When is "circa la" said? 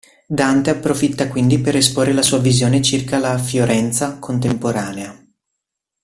2.81-3.37